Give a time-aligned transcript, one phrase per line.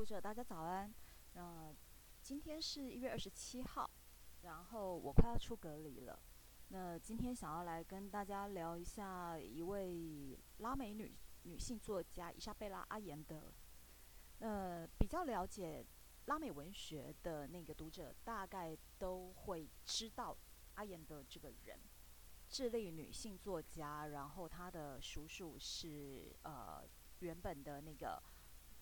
[0.00, 0.90] 读者，大家早安。
[1.34, 1.70] 那
[2.22, 3.90] 今天是一月二十七号，
[4.40, 6.18] 然后我快要出隔离了。
[6.68, 13.52] 那今天想要来跟大家聊一下一位拉美女女性作家伊莎贝拉·阿延德。
[14.38, 15.84] 呃，比较了解
[16.24, 20.34] 拉美文学的那个读者，大概都会知道
[20.76, 21.78] 阿延德这个人。
[22.48, 26.88] 智利女性作家，然后她的叔叔是呃
[27.18, 28.18] 原本的那个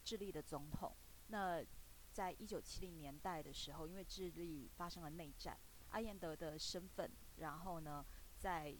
[0.04, 0.94] 智利的总统。
[1.28, 1.64] 那
[2.10, 5.56] 在一九七零年代的时候，因为智利发生了内战，
[5.90, 8.04] 阿延德的身份，然后呢，
[8.38, 8.76] 在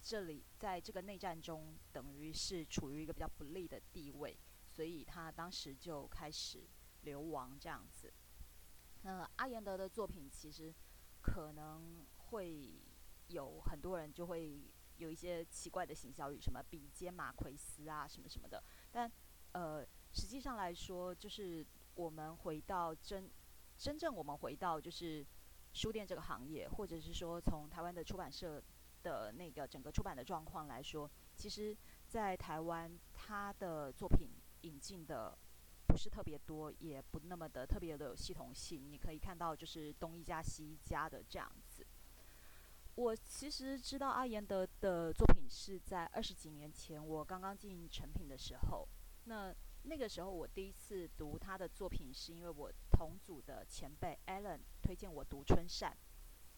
[0.00, 4.38] 这里在这个内战中，等于是处于一个比较不利的地位，
[4.70, 6.66] 所以他当时就开始
[7.02, 8.10] 流亡这样子。
[9.02, 10.72] 那阿延德的作品其实
[11.20, 12.80] 可能会
[13.26, 19.10] 有很多人就会有一些奇怪的行销语，什么比肩马奎斯啊，什么什么的，但
[19.52, 21.66] 呃，实际上来说就是。
[21.98, 23.28] 我们回到真
[23.76, 25.26] 真正，我们回到就是
[25.72, 28.62] 书店这个行业，或者是说从台湾的出版社
[29.02, 35.36] 的那个整个出版的状况来说，其实，在台湾他的作品引进的
[35.88, 38.88] 不是特别多，也不那么的特别的有系统性。
[38.88, 41.84] 你可以看到就是东一家西一家的这样子。
[42.94, 48.86] 我其实知道阿延德的作品是在二十几年前，我刚刚进成品的时候，
[49.24, 49.52] 那。
[49.88, 55.90] 那个时候，我第一次读他的作品，是因为我同组的前辈 Alan 推荐我读《春扇》。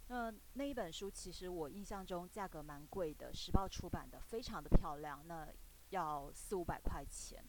[0.08, 5.48] 那那一本书，其实我印象中价格蛮贵的，时报出版的，非常的漂亮，那
[5.90, 7.44] 要四五百块钱。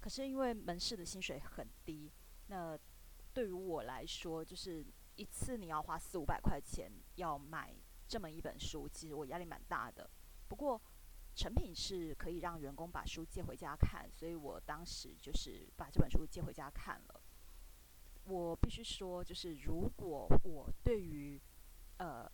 [0.00, 2.12] 可是因为门市的薪水很低，
[2.46, 2.78] 那
[3.34, 7.74] 对于我来说，就是一次你要花四五百块钱要买
[8.06, 10.08] 这么一本书，其实我压力蛮大的。
[10.46, 10.80] 不过，
[11.38, 17.20] 成品是可以让员工把书借回家看，所以我当时就是把这本书借回家看了。
[18.24, 21.40] 我必须说，就是如果我对于
[21.98, 22.28] 呃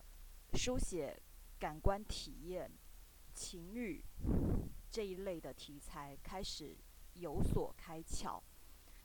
[0.55, 1.15] 书写
[1.61, 2.71] 感官体验、
[3.35, 4.03] 情欲
[4.91, 6.75] 这一类的题材开始
[7.13, 8.41] 有所开窍，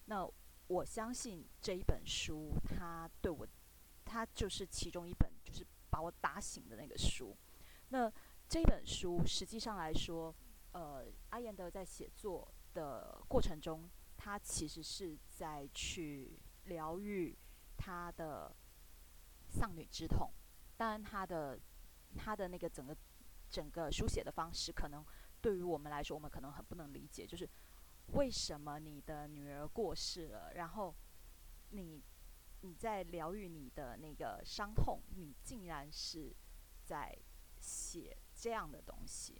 [0.06, 0.26] 那
[0.68, 3.46] 我相信这一本书，它对我，
[4.06, 7.36] 它就是其中一本，就是把我打醒的那个书。
[7.90, 8.12] 那
[8.50, 10.36] 这本书实际上来说，
[10.72, 13.88] 呃，阿延德在写作的过程中，
[14.18, 17.38] 他其实是在去疗愈
[17.78, 18.52] 他的
[19.50, 20.32] 丧女之痛。
[20.76, 21.60] 当然，他的
[22.16, 22.98] 他的那个整个
[23.52, 25.06] 整个书写的方式，可能
[25.40, 27.48] 对于我们来说，我们可能很不能理解，就是
[28.14, 30.96] 为什么你的女儿过世了，然后
[31.70, 32.04] 你
[32.62, 36.36] 你在疗愈你的那个伤痛，你竟然是
[36.84, 37.16] 在
[37.60, 38.18] 写。
[38.40, 39.34] 这样的东西，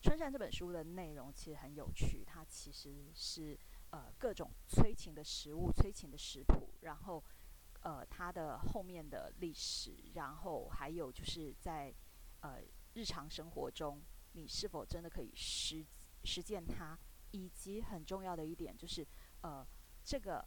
[0.02, 3.58] 《春山》这本书的内容其实很有趣，它其实是
[3.90, 7.24] 呃各种催情的食物、催情的食谱，然后
[7.80, 11.94] 呃它的后面的历史，然后还有就是在
[12.40, 12.60] 呃
[12.92, 15.82] 日常生活中，你是否真的可以实
[16.24, 16.98] 实践它，
[17.30, 19.06] 以及很重要的一点就是
[19.40, 19.66] 呃
[20.04, 20.44] 这个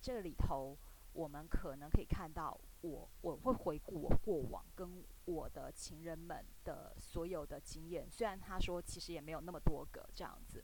[0.00, 0.78] 这里头。
[1.14, 8.06] 我们可能可以看到，我我会回顾我过往跟我的情人们的所有的经验。
[8.10, 10.62] 虽然他说其实也没有那么多个这样子，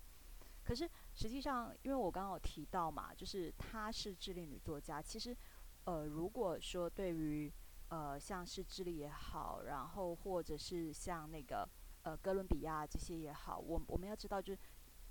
[0.62, 5.00] 可是实际上，因为我刚刚有提到嘛，就是她是智利女作家。
[5.00, 5.34] 其实，
[5.84, 7.50] 呃，如果说对于
[7.88, 11.66] 呃像是智利也好，然后或者是像那个
[12.02, 14.60] 呃哥伦比亚这些也好，我我们要知道，就是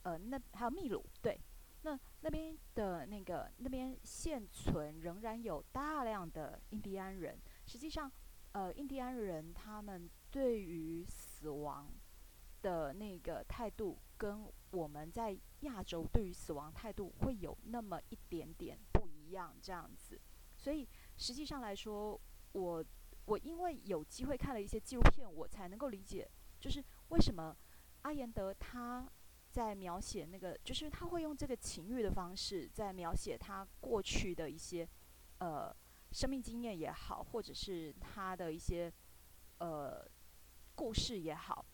[0.03, 1.39] 呃那还有秘鲁，对。
[1.81, 7.39] 那那边的那个那边现存仍然有大量的印第安人。
[7.65, 8.11] 实际上，
[8.51, 11.89] 呃，印第安人他们对于死亡
[12.61, 20.19] 的那个态度，跟我们在亚洲对于死亡态度会有那么一点点不一样，这样子。
[20.57, 22.19] 所以实际上来说，
[22.51, 22.85] 我
[23.25, 26.29] 我因为有机会看了一些纪录片，我才能够理解，
[26.59, 27.55] 就是为什么
[28.01, 29.09] 阿延德他。
[29.59, 34.87] 在描写那个，就是他会用这个情欲的方式，在描写他过去的一些
[35.39, 35.75] 呃
[36.13, 38.89] 生命经验也好，或者是他的一些
[39.57, 40.07] 呃
[40.75, 41.65] 故事也好，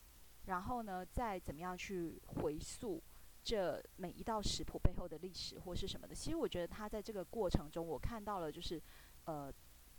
[0.48, 3.00] 然后呢，再怎么样去回溯
[3.44, 6.16] 这每一道食谱背后的历史或是什么的。
[6.16, 8.82] 其实我觉得他在这个过程中，我看到了就是
[9.26, 9.54] 呃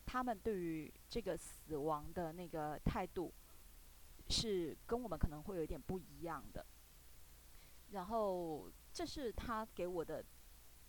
[0.04, 3.32] 他们对于这个死亡的那个态度，
[4.28, 6.66] 是跟我们可能会有一点不一样的。
[7.90, 10.24] 然后，这是他给我的，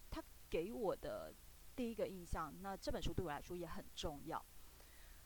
[0.10, 1.34] 他给我的
[1.76, 2.54] 第一个印象。
[2.62, 4.44] 那这本书对我来说也很重要。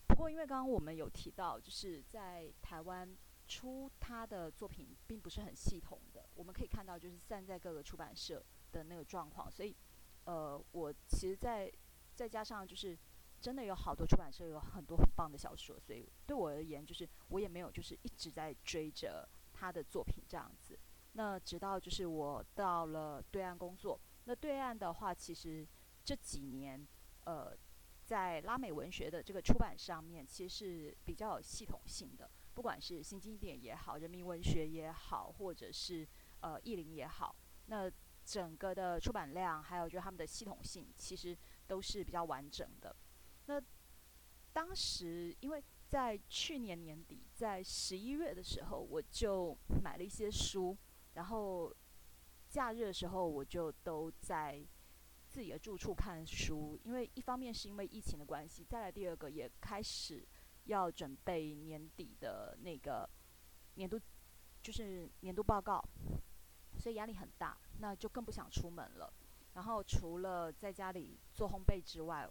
[0.07, 6.29] 不过，因为刚刚我们有提到，就是在台湾出他的作品并不是很系统的。
[6.35, 9.49] 我们可以看到，就是散在各个出版社的那个状况。
[9.49, 9.75] 所以，
[10.25, 11.71] 呃，我其实在
[12.13, 12.97] 再加上就是
[13.39, 20.77] 真的有好多出版社有很多很棒的小说，所以对我而言，就是我也没有就是一直在追着他的作品这样子。
[21.13, 25.67] 那直到就是我到了对岸工作，那对岸的话，其实
[26.03, 26.87] 这几年
[27.25, 27.55] 呃，
[28.05, 36.07] 在拉美文学的这个出版上面，其实是比较有系统性的，不管是新经典也好，人民文学也好，或者是
[36.39, 37.35] 呃译林也好，
[37.65, 37.91] 那
[38.23, 41.37] 整个的出版量，还有就是他们的系统性，其实
[41.67, 42.95] 都是比较完整的。
[43.47, 43.61] 那
[44.53, 50.77] 当时因为在去年年底，在十一月的时候，我就买了一些书，
[51.13, 51.73] 然后
[52.49, 54.65] 假日的时候我就都在。
[55.31, 60.27] 自己的住处看书，因为一方面是因为疫情的关系，再来第二个也开始
[60.65, 63.09] 要准备年底的那个
[63.75, 63.97] 年度，
[64.61, 65.81] 就是年度报告，
[66.77, 69.13] 所以压力很大，那就更不想出门了。
[69.53, 72.27] 然后除了在家里做烘焙之外，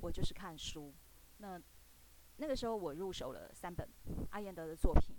[0.00, 0.94] 我就是看书。
[1.36, 1.60] 那
[2.38, 3.86] 那个时候我入手了三本
[4.30, 5.14] 阿彦德的作品，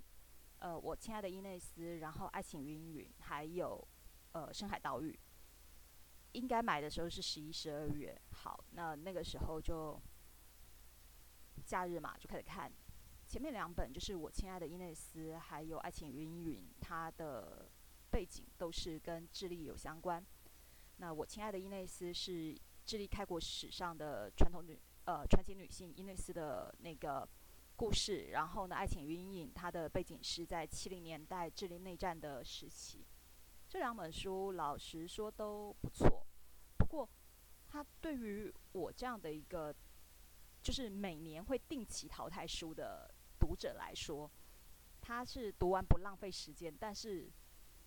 [0.61, 3.85] 呃，我亲爱的伊内斯，然后爱情云云，还有
[4.33, 5.19] 呃深海岛屿。
[6.33, 8.15] 应该买的时候是十一、十二月。
[8.31, 9.99] 好，那那个时候就
[11.65, 12.71] 假日嘛，就开始看。
[13.27, 17.67] 前面两本就是我亲爱的伊内斯，还有爱情云云，它的
[18.11, 20.23] 背景都是跟智利有相关。
[20.97, 22.55] 那我亲爱的伊内斯是
[22.85, 27.27] 智利开国史上的传统女呃传奇女性伊内斯的那个
[27.81, 28.27] 故事。
[28.29, 33.03] 然后呢，爱情与阴影它的背景是在七零年代智利内战的时期。
[33.67, 36.23] 这两本书老实说都不错，
[36.77, 37.09] 不过
[37.67, 39.73] 它对于我这样的一个
[40.61, 44.29] 就是每年会定期淘汰书的读者来说，
[45.01, 46.71] 它是读完不浪费时间。
[46.79, 47.27] 但是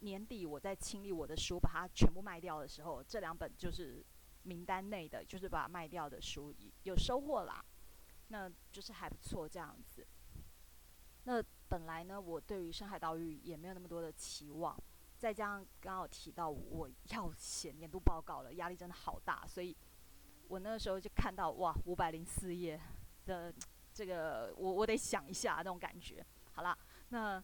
[0.01, 4.05] 年底我在清理我的书，把它全部卖掉的时候，这两本就是
[4.43, 6.53] 名单内的，就是把它卖掉的书
[6.83, 7.65] 有收获啦，
[8.35, 10.05] 那就是还不错这样子。
[11.23, 14.77] 那本来呢，我对于深海岛屿也没有那么多的期望。
[15.17, 19.75] 再加上刚刚有提到我要写年度报告了，压力真的好大，所以
[20.49, 22.79] 我那个时候就看到哇五百零四页
[23.25, 23.55] 的
[23.93, 26.27] 这个，我我得想一下那种感觉。
[26.51, 26.77] 好了，
[27.11, 27.43] 那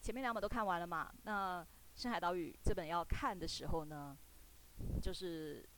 [0.00, 1.12] 前面两本都看完了嘛？
[1.24, 1.62] 那
[1.94, 4.16] 《深海岛屿》这本要看的时候呢，
[5.02, 5.68] 就是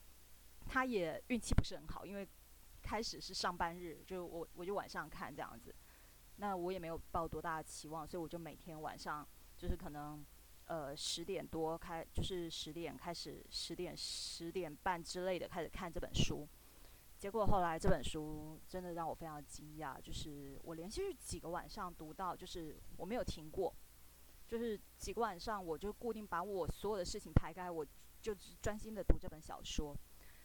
[0.66, 2.26] 他也运气不是很好，因为
[2.88, 5.74] 开始是上班日，就我我就晚上看这样子，
[6.36, 9.26] 那我也没有抱多大的期望，所以我就每天晚上
[9.56, 10.24] 就是可能。
[10.70, 16.46] 呃，十点多开，就是十点开始，十点十点半之类的开始看这本书。
[17.16, 23.74] 结果后来这本书真的让我非常惊讶，就是我连续几个晚上读到，就是我没有停过，
[24.46, 27.82] 就是几个晚上我就固定把我所有的事情排开，我
[28.20, 29.96] 就专心的读这本小说。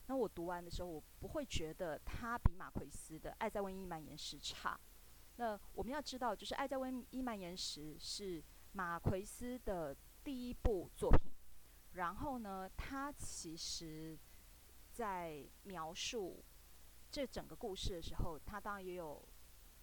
[0.07, 4.79] 那我读完的时候，我不会觉得它比马奎斯的《爱在瘟疫蔓延时》差。
[5.35, 9.95] 那我们要知道，就是《爱在瘟疫蔓延时》是马奎斯的。
[10.25, 11.33] 第一部作品，
[11.95, 14.17] 然后呢，他其实，
[14.93, 16.41] 在描述
[17.11, 19.21] 这整个故事的时候，他当然也有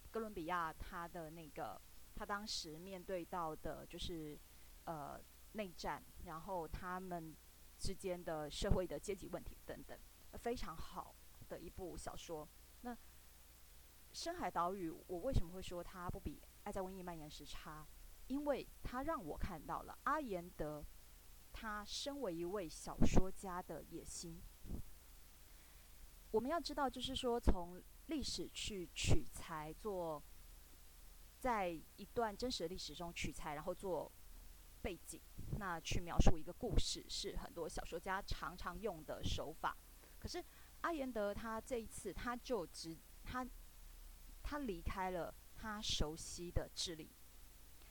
[0.09, 1.79] 哥伦比亚他的那个
[2.15, 4.35] 他当时面对到的就是
[4.85, 5.21] 呃
[5.51, 7.37] 内战，然后他们
[7.77, 9.95] 之间的社会的阶级问题等等，
[10.37, 11.15] 非常好
[11.49, 12.47] 的一部小说。
[12.81, 12.93] 那
[14.13, 17.87] 《深海岛屿》，我为什么会说它不比《爱在瘟疫蔓延时》差？
[18.27, 20.85] 因为它让我看到了阿言德，
[21.51, 24.41] 他身为一位小说家的野心。
[26.31, 30.23] 我们要知道，就是说从历史去取材，做
[31.39, 34.09] 在一段真实的历史中取材，然后做
[34.81, 35.21] 背景，
[35.59, 39.75] 那去描述一个故事，是很多小说家常常用的手法。
[40.21, 40.43] 可是
[40.81, 43.43] 阿言德他这一次，他就只他
[44.43, 47.11] 他离开了他熟悉的智利。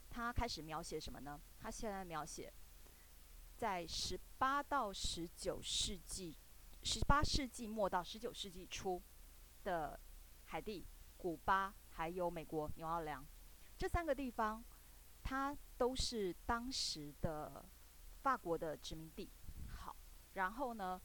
[0.08, 1.40] 他开始描写什么呢？
[1.58, 2.52] 他现在描写
[3.56, 6.36] 在十八到十九世纪，
[6.84, 9.02] 十八世纪末到十九世纪初
[9.64, 9.98] 的
[10.44, 13.26] 海地、古巴还有美国纽奥良
[13.76, 14.64] 这三个地方，
[15.22, 17.64] 它都是当时的
[18.22, 19.30] 法国的殖民地。
[19.68, 19.96] 好，
[20.34, 21.00] 然后呢，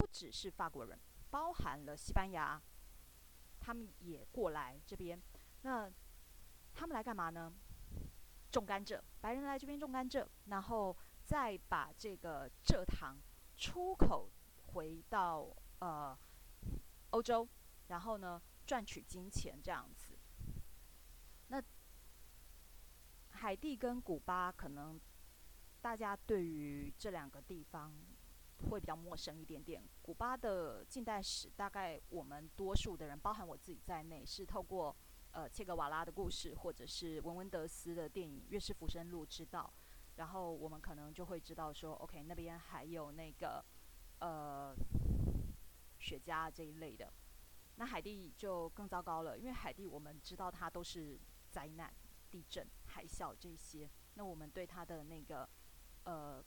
[0.00, 2.58] 不只是法国人，包含了西班牙，
[3.60, 5.20] 他们也过来这边。
[5.60, 5.92] 那
[6.72, 7.52] 他们来干嘛呢？
[8.50, 13.18] 种甘蔗，白人来这边种甘蔗，然后再把这个蔗糖
[13.58, 14.30] 出口
[14.68, 16.18] 回到呃
[17.10, 17.46] 欧洲，
[17.88, 20.18] 然后呢赚取金钱这样子。
[21.48, 21.62] 那
[23.32, 24.98] 海地跟古巴，可能
[25.82, 27.92] 大家对于这两个地方
[28.68, 29.82] 会比较陌生一点点。
[30.02, 34.94] 古巴的近代史，大概我们多数的人，包含我自己在内，是透过
[35.32, 39.72] 呃切格瓦拉的故事，或者是文文德斯的电影《月是浮生录》知道。
[40.16, 43.64] 然后我们可能就会知道说，OK，那边还有那个
[44.18, 44.74] 呃
[45.98, 47.10] 雪茄这一类的。
[47.76, 51.90] 那海地就更糟糕了，因为海地我们知道它都是灾难、
[52.30, 53.88] 地震、海啸这些。
[54.14, 55.48] 那我们对它的那个
[56.04, 56.44] 呃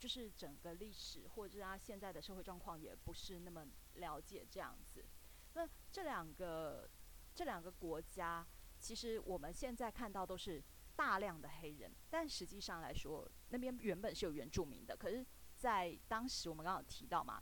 [0.00, 3.64] 就是整个历史或者是他现在的社会状况也不是那么
[3.94, 5.04] 了解这样子。
[5.52, 6.90] 那这两个
[7.34, 8.44] 这两个国家，
[8.78, 10.60] 其实我们现在看到都是
[10.96, 14.96] 大量的黑人，但实际上来说，那边原本是有原住民的。
[14.96, 17.40] 可是，在当时我们刚刚提到嘛，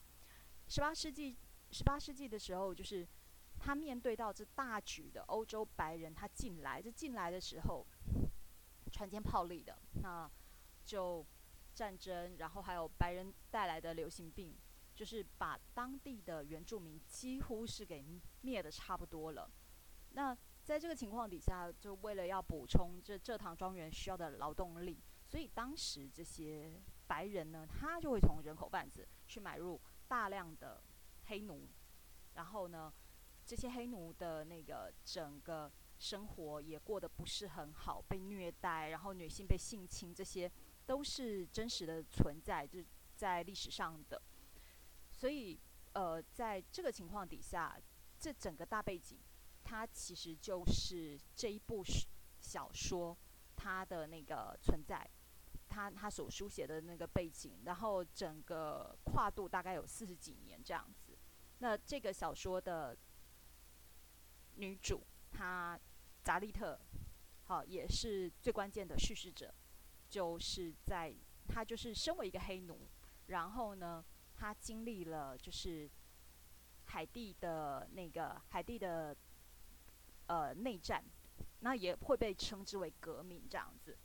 [0.66, 1.38] 十八世纪。
[1.70, 3.06] 十八世纪的时候，就是
[3.58, 7.86] 他面对到这大举的欧洲白人，他进来，这进来的时候，
[8.90, 10.26] 船坚炮利的，那
[10.86, 11.22] 就
[11.78, 14.52] 战争，然后还有白人带来的流行病，
[14.96, 18.04] 就是把当地的原住民几乎是给
[18.40, 19.48] 灭的差不多了。
[20.10, 30.82] 那在这个情况底下，就为了要补充这蔗糖庄园需要的劳动力，所以当时这些白人呢，他就会从人口贩子去买入大量的。
[31.30, 31.68] 黑奴，
[32.36, 32.90] 然后呢，
[33.44, 40.50] 这些黑奴的那个整个生活也过得不是很好，被虐待，然后女性被性侵，这些
[40.88, 44.20] 都是真实的存在，就是在历史上的。
[45.12, 45.60] 所以，
[45.92, 47.78] 呃，在这个情况底下，
[48.18, 49.18] 这整个大背景，
[49.62, 51.84] 它其实就是这一部
[52.40, 53.14] 小说
[53.54, 55.06] 它的那个存在，
[55.68, 61.18] 它它所书写的那个背景，然后整个跨度大概有四十几年这样子。
[61.58, 62.96] 那这个小说的
[64.54, 65.78] 女主，她
[66.24, 66.80] 扎利特，
[67.42, 69.52] 好，也是最关键的叙事者，
[70.08, 71.14] 就是在
[71.46, 72.88] 他就是身为一个黑奴，
[73.26, 75.88] 然后呢，他经历了就是
[76.84, 79.16] 海地的那个海地的
[80.26, 81.04] 呃内战，
[81.60, 83.96] 那也会被称之为革命这样子。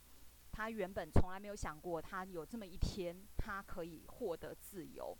[0.52, 5.16] 他原本从来没有想过，他有这么一天，他可以获得自由。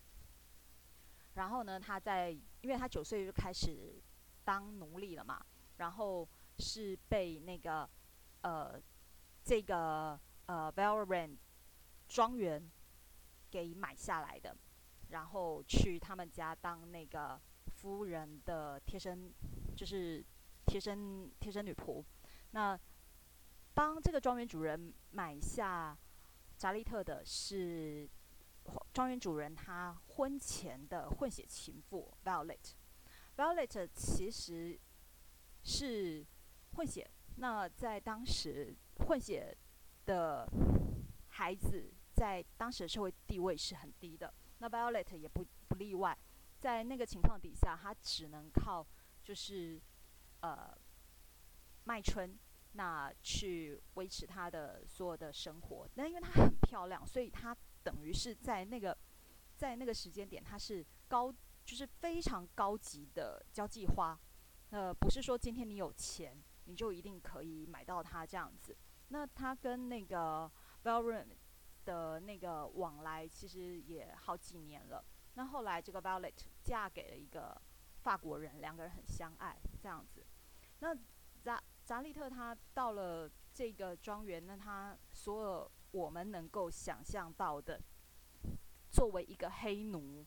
[1.35, 4.01] 然后呢，他在，因为他九岁就开始
[4.45, 5.45] 当奴隶了嘛，
[5.79, 7.89] 然后是被那个
[8.43, 8.81] 呃
[9.43, 11.39] 这个呃 v a l r a n
[12.09, 12.71] 庄园
[13.51, 14.57] 给买下来的，
[15.11, 19.33] 然后去他们家当那个夫人的贴身，
[19.77, 20.25] 就是
[20.67, 22.05] 贴身贴身女仆。
[22.51, 22.79] 那
[23.75, 25.97] 帮这个庄园主人买下
[26.57, 28.09] 扎利特的是。
[28.95, 34.81] 庄园主人他婚前的混血情妇 Violet，Violet 其实
[35.63, 36.25] 是
[36.73, 37.07] 混血。
[37.37, 38.75] 那在当时，
[39.07, 39.55] 混血
[40.07, 40.49] 的
[41.29, 44.33] 孩子在当时的社会地位是很低的。
[44.59, 46.17] 那 Violet 也不不例外。
[46.59, 48.87] 在那个情况底下，他只能靠
[49.23, 49.81] 就是
[50.41, 50.77] 呃
[51.85, 52.39] 卖春，
[52.73, 55.89] 那去维持他的所有的生活。
[55.95, 57.57] 那因为她很漂亮，所以她。
[57.85, 58.97] 等于是在那个，
[59.59, 61.31] 在那个时间点，她是高，
[61.67, 64.19] 就是非常高级的交际花。
[64.71, 66.35] 呃，不是说今天你有钱，
[66.65, 68.75] 你就一定可以买到它这样子。
[69.09, 70.51] 那他跟那个
[70.83, 71.27] valen
[71.85, 75.05] 的那个往来，其实也好几年了。
[75.35, 77.61] 那后来这个 Violet 嫁给了一个
[78.03, 80.25] 法国人，两个人很相爱这样子。
[80.81, 80.95] 那
[81.43, 85.71] 扎扎利特他到了这个庄园，那他所有。
[85.95, 87.81] 我们能够想象到的，
[88.91, 90.27] 作为一个黑奴，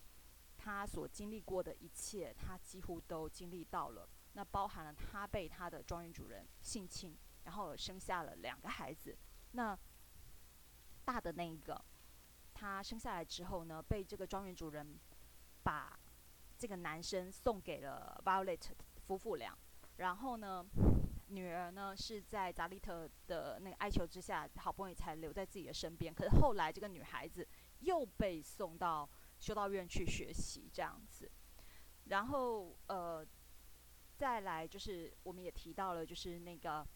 [0.55, 4.07] 他所经历过的一切，他几乎都经历到了。
[4.31, 9.17] 那包含了他被他的庄园主人性侵，然后生下了两个孩子。
[9.51, 9.75] 那
[11.05, 11.81] 大的那一个，
[12.53, 14.99] 他生下来之后呢，被这个庄园主人
[15.63, 15.97] 把
[16.57, 18.61] 这个男生送给了 Violet
[19.07, 19.57] 夫妇俩。
[19.95, 20.65] 然后呢？
[21.29, 26.13] 女儿呢是在扎利特的那个哀求之下，好不容易才留在自己的身边。
[26.13, 27.45] 可是后来这个女孩子
[27.79, 31.29] 又被送到修道院去学习，这样子。
[32.05, 33.27] 然后呃，
[34.15, 36.87] 再来就是我们也提到了，就是那个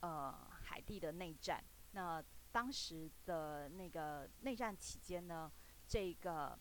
[0.00, 1.62] 呃海地的内战。
[1.92, 2.22] 那
[2.52, 5.50] 当时的那个内战期间呢，
[5.86, 6.58] 这个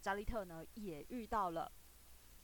[0.00, 1.70] 扎利特呢也遇到了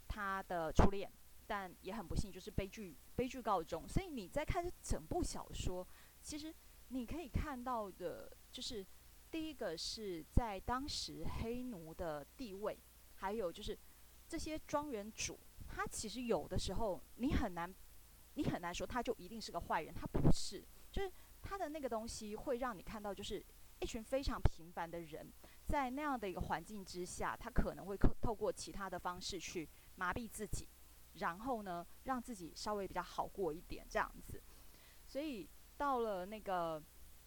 [0.08, 1.10] 他的初恋。
[1.46, 3.86] 但也很不幸，就是悲剧悲剧告终。
[3.86, 5.86] 所以你在看这整部小说，
[6.22, 6.50] 其实
[6.88, 8.82] 你可以看到的，就是
[9.30, 12.78] 第一个是在当时黑奴的地位，
[13.16, 13.78] 还有就是
[14.26, 15.38] 这些庄园主，
[15.68, 17.70] 他其实有的时候你很难，
[18.34, 21.12] 你很难说他就一定是个坏人，他不是，就是
[21.42, 23.44] 他的那个东西会让你看到，就是
[23.80, 25.32] 一群非常平凡的人，
[25.66, 30.68] 在那样的一个环境之下，他可能会透透过其他的方式去麻痹自己，
[31.14, 34.42] 然后呢，让自己稍微比较好过一点这样子。
[35.06, 36.82] 所以到了那个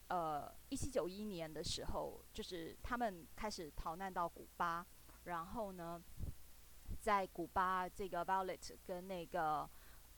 [0.08, 4.86] 呃一七九一年的时候，就是他们开始逃难到古巴，
[5.26, 6.02] 然后呢，
[7.00, 9.70] 在古巴这个 Violet 跟那个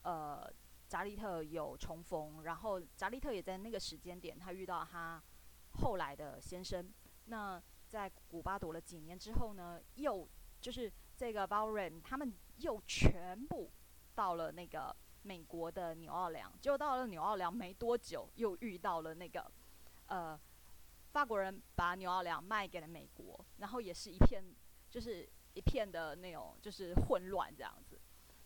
[0.02, 0.50] 呃
[0.90, 5.22] 扎利特有重逢，然后扎利特也在那个时间点，他遇到他
[5.74, 6.92] 后来的先生。
[7.26, 10.28] 那在古巴躲了几年之后呢，又
[10.60, 13.70] 就是这个 v a r e n 他们又全部
[14.16, 19.48] 到了那个美国的纽奥良，结果到了纽奥良没多久，又遇到了那个
[20.06, 20.36] 呃
[21.12, 24.42] 法国人把纽奥良卖给了美国，然后也是一片
[24.90, 27.96] 就是一片的那种就是混乱这样子，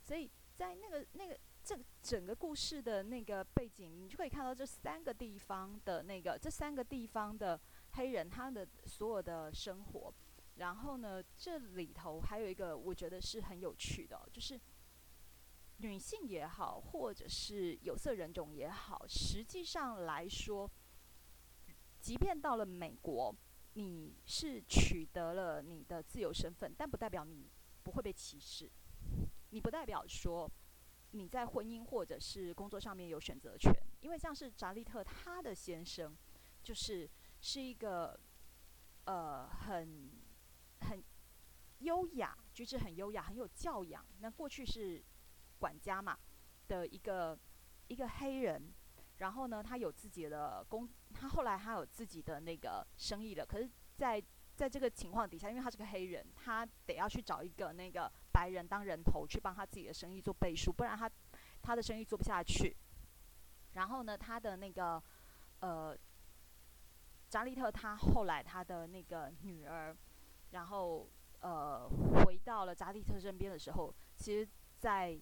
[0.02, 1.34] 所以在那个那个。
[1.64, 7.58] 这整个故事的那个背景，你就可以看到这三个地方的那个这三个地方的
[7.92, 10.14] 黑人他的所有的生活。
[10.56, 14.60] 然后呢，这里头还有一个我觉得是很有趣的，就是
[15.78, 20.70] 女性也好，或者是有色人种也好，实际上来说，
[21.98, 23.34] 即便到了美国，
[23.72, 27.50] 你是取得了你的自由身份，但不代表你
[27.82, 28.70] 不会被歧视，
[29.48, 30.46] 你不代表说。
[31.14, 36.12] 你在婚姻或者是工作上面有选择权，因为像是扎利特他的先生，
[36.62, 37.08] 就是
[37.40, 38.18] 是一个
[39.04, 40.10] 呃很
[40.80, 41.02] 很
[41.78, 44.04] 优雅，举止很优雅，很有教养。
[44.18, 45.02] 那过去是
[45.58, 46.18] 管家嘛
[46.66, 47.38] 的一个
[47.86, 48.74] 一个黑人，
[49.18, 53.46] 然后呢，他有自己的工，他后来他有自己的那个生意了。
[53.46, 54.20] 可是，在
[54.56, 61.10] 在这个情况底下，因为他是个黑人，他得要去找一个那个白人当人头去帮他自己的生意做背书，不然他
[61.60, 62.76] 他的生意做不下去。
[63.72, 65.02] 然后呢，他的那个
[65.58, 65.96] 呃
[67.28, 69.96] 扎利特，他后来他的那个女儿，
[70.52, 75.20] 然后呃回到了扎利特身边的时候，其实，在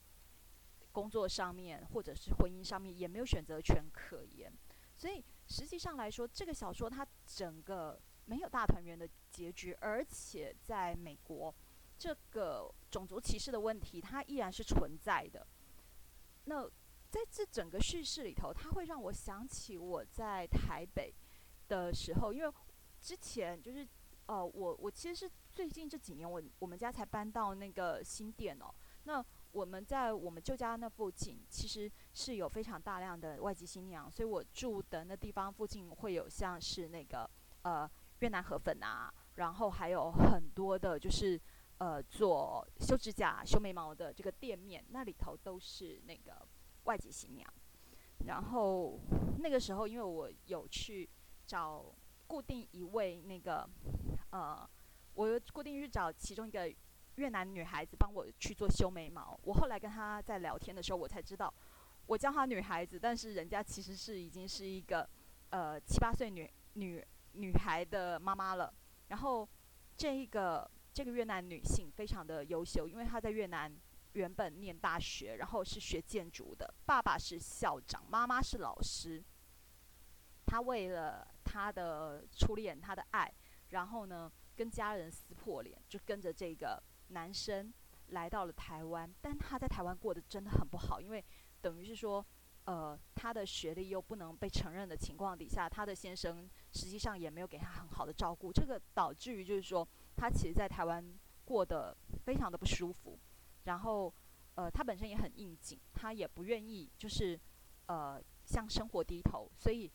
[0.93, 4.53] 工作上面或者是婚姻上面也没有选择权可言。
[4.95, 7.99] 所以实际上来说，这个小说它整个。
[8.25, 11.53] 没有大团圆的结局，而且在美国，
[11.99, 15.47] 这个种族歧视的问题它依然是存在的。
[16.45, 16.65] 那
[17.11, 21.13] 在这整个叙事里头，它会让我想起我在台北
[21.69, 22.53] 的时候，因为
[23.01, 23.87] 之前就是
[24.27, 28.73] 呃，我我其实是最近这几年，我我们家才搬到那个新店哦。
[29.05, 37.29] 那我们在我们旧家那附近，其实是有非常大量的外籍新娘，所以我住的那地方附近会有像是那个
[37.63, 37.91] 呃。
[38.23, 41.39] 越南河粉啊，然后还有很多的，就是
[41.79, 46.47] 呃做修指甲、修眉毛的这个店面，那里头都是那个
[46.85, 47.53] 外籍新娘。
[48.27, 49.01] 然后
[49.41, 51.11] 那个时候，因为我有去
[51.49, 51.85] 找
[52.29, 53.69] 固定一位那个
[54.31, 54.71] 呃，
[55.15, 56.73] 我固定去找其中一个
[57.17, 59.37] 越南女孩子帮我去做修眉毛。
[59.43, 61.53] 我后来跟她在聊天的时候，我才知道，
[62.07, 65.11] 我叫她女孩子，但是人家其实是已经是一个
[65.51, 67.05] 呃七八岁女女。
[67.33, 68.73] 女孩的妈妈了，
[69.09, 69.49] 然后
[69.97, 73.75] 这一个这个越南女性非常的优秀，因为她在越南
[74.13, 79.23] 原本念大学，然后是学建筑的，爸爸是校长，妈妈是老师。
[80.47, 83.33] 她为了她的初恋，她的爱，
[83.71, 87.73] 然后呢跟家人撕破脸，就跟着这个男生
[88.09, 91.25] 来到了台湾，但她在台湾过得真的很不好，因为
[91.61, 92.25] 等于是说。
[92.65, 101.05] 呃，他的学历又不能被承认的情况底下，他的先生实际上也没有给他很好的照顾，这个导致于就是说，他其实，在台湾
[101.45, 103.19] 过得非常的不舒服。
[103.65, 104.15] 然后，
[104.55, 107.37] 呃，他本身也很应景，他也不愿意就是
[107.87, 109.91] 呃向生活低头，所以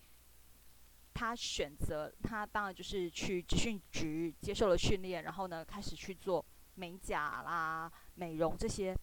[1.13, 8.93] 他选择他当然就是去职训局接受了训练，然后呢，开始去做美甲啦、美容这些，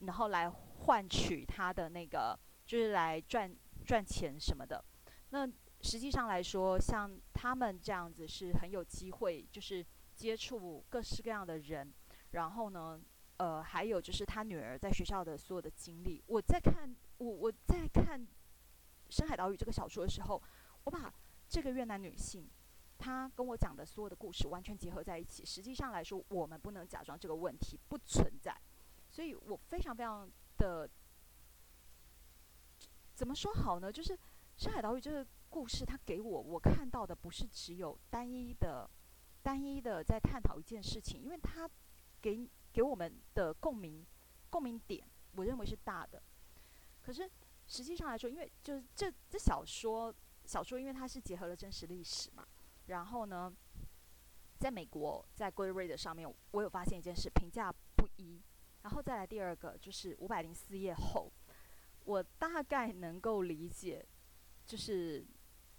[0.00, 2.38] 然后来换取他的那个。
[2.68, 3.50] 就是来赚
[3.86, 4.84] 赚钱什么的，
[5.30, 5.50] 那
[5.80, 9.82] 实际上来说，像他们这样子是很有机会，就是
[10.14, 11.90] 接触各式各样的人。
[12.32, 13.00] 然后呢，
[13.38, 16.22] 呃，还有就是他女儿在学校的所有的经历。
[16.26, 18.20] 我在看我我在看
[19.08, 20.42] 《深海岛屿》这个小说的时候，
[20.84, 21.10] 我把
[21.48, 22.46] 这个越南女性
[22.98, 25.42] 她跟我讲的所有的故事完全结合在一起。
[25.42, 28.54] 实际上来说，我们不能假装这个问题不存在。
[29.08, 30.86] 所以我非常非常的。
[33.18, 33.90] 怎么说好呢？
[33.90, 34.12] 就是
[34.56, 38.88] 《深海岛屿》这个故事，它给我我看到的不是只有单一的、
[39.42, 41.68] 单一的在探讨一件事情，因为它
[42.22, 44.06] 给给我们的共鸣
[44.48, 46.22] 共鸣点，我认为是大的。
[47.02, 47.28] 可是
[47.66, 52.46] 实际上来说，因为就是这这小说小说，因为它是结合了真实历史嘛，
[52.86, 53.52] 然后呢，
[54.60, 58.40] 在美国，在 Goodreads 上面，我有发现一件事，评价不一。
[58.82, 61.32] 然后再来第二个，就是五百零四页后，
[62.08, 64.02] 我大概能够理解，
[64.64, 65.22] 就是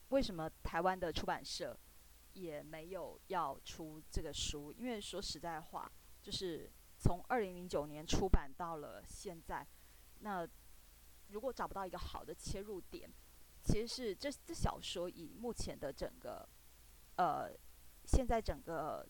[0.10, 1.76] 为什么台湾的出版社
[2.34, 9.66] 也没有要出这个书，因为说实在话，就是从二零零九年出版到了现在，
[10.20, 10.48] 那
[11.30, 13.12] 如果找不到一个好的切入点，
[13.64, 16.48] 其实是这这小说以目前的整个，
[17.16, 17.50] 呃，
[18.06, 19.04] 现在整个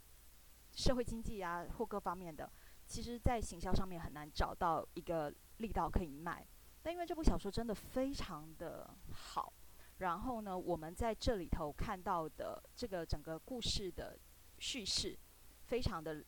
[0.72, 2.50] 社会经济啊或各方面的。
[2.86, 6.48] 其实，在行销上面很难找到一个力道可以卖，
[6.92, 9.54] 因为这部小说真的非常的好，
[10.00, 14.18] 然后呢，我们在这里头看到的这个整个故事的
[14.60, 15.18] 叙事，
[15.66, 16.24] 非常的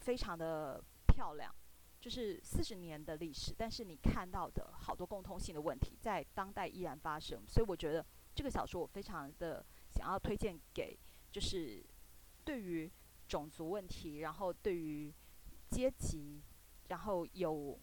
[0.00, 1.54] 非常的漂亮，
[2.00, 10.98] 就是四十年的历史，但是你看到的好多共通性的问题在当代依然发生，所以我觉得这个小说我非常的想要推荐给，
[11.30, 11.84] 就是
[12.44, 12.90] 对于
[13.26, 15.12] 种族问题，然后对于。
[15.70, 16.40] 阶级，
[16.86, 17.76] 然后有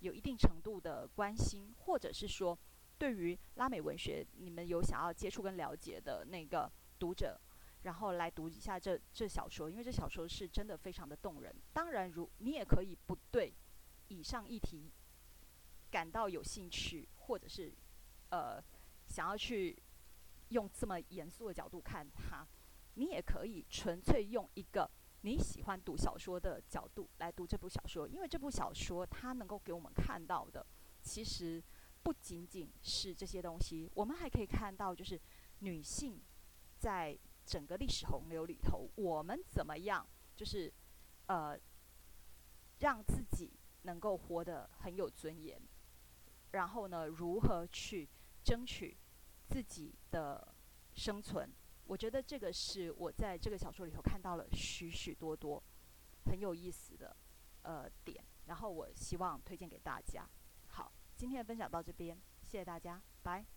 [0.00, 2.58] 有一定程度的关心，或者是说，
[2.98, 7.40] 对于拉美文学，你们有想要接触跟了解的那个读者，
[7.82, 11.54] 然后来读一下这这小说，因为这小说是真的非常的动人。
[11.72, 13.52] 当然，如你也可以不对
[14.08, 14.92] 以上议题
[15.90, 17.72] 感到有兴趣，或者是
[18.30, 18.62] 呃
[19.06, 19.76] 想要去
[20.50, 22.46] 用这么严肃的角度看它，
[22.94, 24.90] 你也可以纯粹用一个。
[25.26, 30.64] 你喜欢读小说的角度来读这部小说，因为这部小说它能够给我们看到的，
[31.02, 31.60] 其实
[32.04, 35.20] 不仅仅是这些东西，我们还可以看到，就是
[35.58, 36.22] 女性
[36.78, 40.72] 在整个历史洪流里头，我们怎么样，就是
[41.26, 41.58] 呃，
[42.78, 45.60] 让自己能够活得很有尊严，
[46.52, 48.08] 然后呢，如何去
[48.44, 48.96] 争取
[49.48, 50.54] 自己的
[50.94, 51.50] 生存。
[51.86, 55.62] 我觉得这个是我在这个小说里头看到了许许多多
[56.24, 57.16] 很有意思的
[57.62, 60.28] 呃点，然后我希望推荐给大家。
[60.68, 63.55] 好，今天的分享到这边，谢谢大家，拜。